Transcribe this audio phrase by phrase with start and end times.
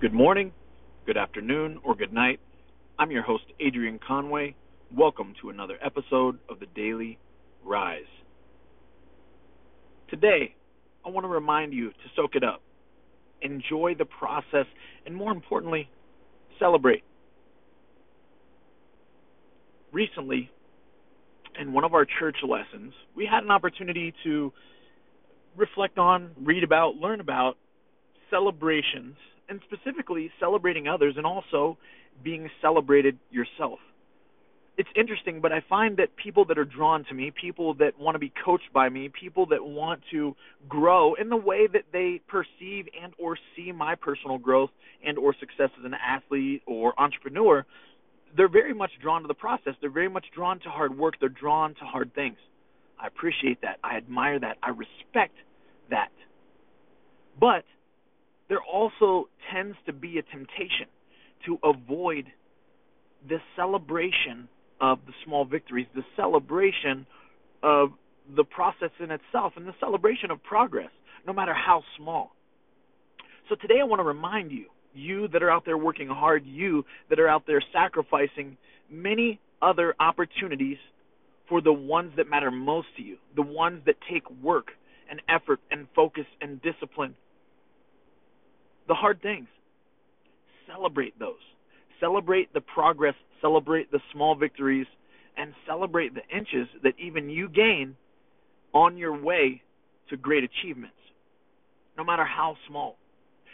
[0.00, 0.52] Good morning,
[1.04, 2.40] good afternoon, or good night.
[2.98, 4.54] I'm your host, Adrian Conway.
[4.96, 7.18] Welcome to another episode of the Daily
[7.62, 8.08] Rise.
[10.08, 10.54] Today,
[11.04, 12.62] I want to remind you to soak it up,
[13.42, 14.64] enjoy the process,
[15.04, 15.90] and more importantly,
[16.58, 17.04] celebrate.
[19.92, 20.50] Recently,
[21.60, 24.50] in one of our church lessons, we had an opportunity to
[25.58, 27.58] reflect on, read about, learn about
[28.30, 29.16] celebrations
[29.50, 31.76] and specifically celebrating others and also
[32.22, 33.80] being celebrated yourself.
[34.78, 38.14] It's interesting, but I find that people that are drawn to me, people that want
[38.14, 40.34] to be coached by me, people that want to
[40.68, 44.70] grow in the way that they perceive and or see my personal growth
[45.04, 47.66] and or success as an athlete or entrepreneur,
[48.36, 49.74] they're very much drawn to the process.
[49.80, 51.14] They're very much drawn to hard work.
[51.20, 52.38] They're drawn to hard things.
[52.98, 53.78] I appreciate that.
[53.82, 54.56] I admire that.
[54.62, 55.34] I respect
[55.90, 56.12] that.
[57.38, 57.64] But
[58.48, 60.86] there also tends to be a temptation
[61.46, 62.26] to avoid
[63.28, 64.48] the celebration
[64.80, 67.06] of the small victories, the celebration
[67.62, 67.90] of
[68.34, 70.90] the process in itself, and the celebration of progress,
[71.26, 72.32] no matter how small.
[73.48, 76.84] So today I want to remind you, you that are out there working hard, you
[77.10, 78.56] that are out there sacrificing
[78.90, 80.78] many other opportunities
[81.48, 84.68] for the ones that matter most to you, the ones that take work
[85.10, 87.14] and effort and focus and discipline
[88.90, 89.48] the hard things.
[90.72, 91.42] Celebrate those.
[91.98, 94.86] Celebrate the progress, celebrate the small victories,
[95.36, 97.96] and celebrate the inches that even you gain
[98.72, 99.62] on your way
[100.10, 100.94] to great achievements,
[101.98, 102.96] no matter how small.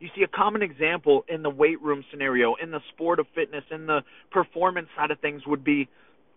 [0.00, 3.64] You see, a common example in the weight room scenario, in the sport of fitness,
[3.70, 5.88] in the performance side of things would be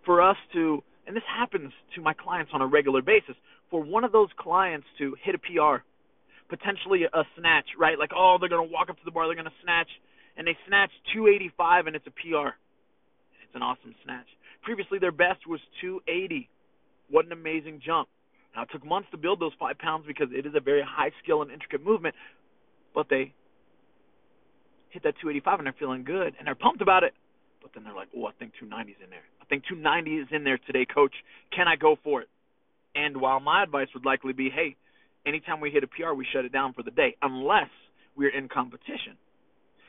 [0.06, 3.36] for us to, and this happens to my clients on a regular basis,
[3.70, 5.84] for one of those clients to hit a PR
[6.52, 7.98] potentially a snatch, right?
[7.98, 9.88] Like, oh, they're gonna walk up to the bar, they're gonna snatch,
[10.36, 12.60] and they snatch 285, and it's a PR.
[13.48, 14.28] It's an awesome snatch.
[14.62, 16.50] Previously, their best was 280.
[17.10, 18.10] What an amazing jump!
[18.54, 21.12] Now it took months to build those five pounds because it is a very high
[21.24, 22.16] skill and intricate movement,
[22.94, 23.34] but they
[24.90, 27.14] hit that 285 and they're feeling good and they're pumped about it.
[27.62, 29.24] But then they're like, oh, I think 290 is in there.
[29.42, 31.14] I think 290 is in there today, coach.
[31.56, 32.30] Can I go for it?
[32.94, 34.76] And while my advice would likely be, hey,
[35.26, 37.70] anytime we hit a PR, we shut it down for the day, unless
[38.16, 39.18] we're in competition.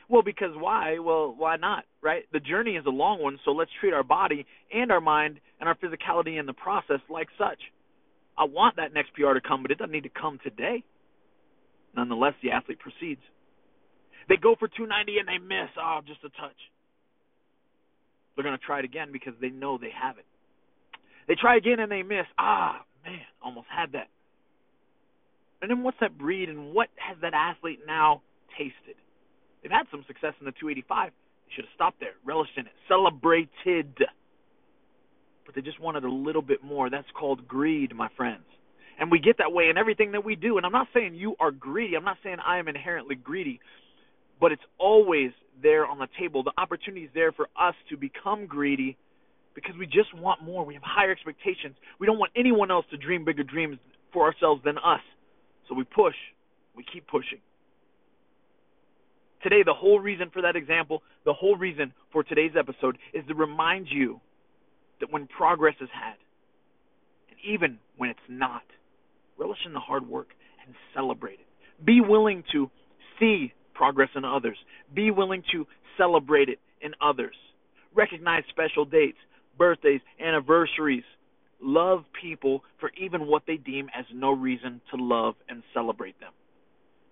[0.09, 0.99] Well, because why?
[0.99, 2.23] Well, why not, right?
[2.31, 5.69] The journey is a long one, so let's treat our body and our mind and
[5.69, 7.59] our physicality in the process like such.
[8.37, 10.83] I want that next PR to come, but it doesn't need to come today.
[11.95, 13.21] Nonetheless, the athlete proceeds.
[14.27, 15.69] They go for 290 and they miss.
[15.79, 16.57] Oh, just a touch.
[18.35, 20.25] They're going to try it again because they know they have it.
[21.27, 22.25] They try again and they miss.
[22.37, 24.07] Ah, man, almost had that.
[25.63, 28.21] And then what's that breed and what has that athlete now
[28.57, 28.99] tasted?
[29.61, 31.11] They've had some success in the 285.
[31.11, 33.95] They should have stopped there, relished in it, celebrated.
[35.45, 36.89] But they just wanted a little bit more.
[36.89, 38.43] That's called greed, my friends.
[38.99, 40.57] And we get that way in everything that we do.
[40.57, 41.95] And I'm not saying you are greedy.
[41.95, 43.61] I'm not saying I am inherently greedy.
[44.41, 45.31] But it's always
[45.61, 46.43] there on the table.
[46.43, 48.97] The opportunity is there for us to become greedy
[49.55, 50.65] because we just want more.
[50.65, 51.75] We have higher expectations.
[52.01, 53.77] We don't want anyone else to dream bigger dreams
[54.11, 54.99] for ourselves than us.
[55.67, 56.15] So we push,
[56.75, 57.39] we keep pushing.
[59.41, 63.35] Today, the whole reason for that example, the whole reason for today's episode is to
[63.35, 64.21] remind you
[65.01, 66.15] that when progress is had,
[67.29, 68.63] and even when it's not,
[69.37, 70.29] relish in the hard work
[70.65, 71.85] and celebrate it.
[71.85, 72.69] Be willing to
[73.19, 74.57] see progress in others.
[74.93, 77.35] Be willing to celebrate it in others.
[77.93, 79.17] Recognize special dates,
[79.57, 81.03] birthdays, anniversaries,
[81.63, 86.31] love people for even what they deem as no reason to love and celebrate them.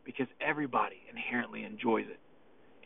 [0.06, 2.20] Because everybody inherently enjoys it.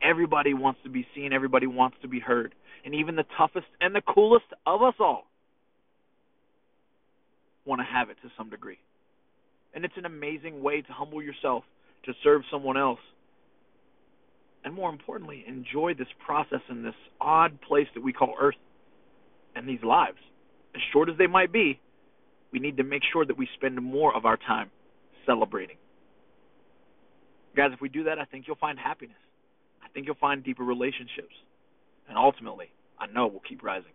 [0.02, 2.54] Everybody wants to be seen, everybody wants to be heard.
[2.84, 5.24] And even the toughest and the coolest of us all
[7.66, 8.78] want to have it to some degree.
[9.74, 11.64] And it's an amazing way to humble yourself,
[12.06, 13.00] to serve someone else.
[14.64, 18.56] And more importantly, enjoy this process in this odd place that we call Earth
[19.56, 20.18] and these lives
[20.96, 21.78] short as they might be,
[22.54, 24.72] we need to make sure that we spend more of our time
[25.26, 25.76] celebrating.
[27.54, 29.18] Guys, if we do that, I think you'll find happiness.
[29.84, 31.36] I think you'll find deeper relationships.
[32.08, 33.92] And ultimately, I know we'll keep rising.